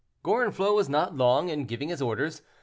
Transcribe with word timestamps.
Gorenflot 0.25 0.73
was 0.73 0.89
not 0.89 1.15
long 1.15 1.49
in 1.49 1.65
giving 1.65 1.89
his 1.89 2.01
orders. 2.01 2.41